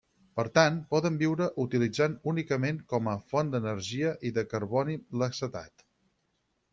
Per 0.37 0.43
tant, 0.53 0.77
poden 0.93 1.17
viure 1.23 1.49
utilitzant 1.63 2.15
únicament 2.31 2.79
com 2.93 3.11
a 3.11 3.15
font 3.33 3.53
d'energia 3.57 4.15
i 4.31 4.35
de 4.39 4.47
carboni 4.55 4.97
l'acetat. 5.23 5.85